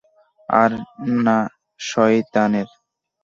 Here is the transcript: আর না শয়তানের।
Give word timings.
আর 0.49 0.71
না 1.25 1.37
শয়তানের। 1.79 2.69